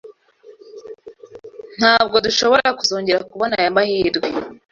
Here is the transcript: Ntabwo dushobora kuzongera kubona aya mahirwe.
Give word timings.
Ntabwo 1.79 2.15
dushobora 2.25 2.67
kuzongera 2.79 3.27
kubona 3.31 3.53
aya 3.61 3.75
mahirwe. 3.77 4.27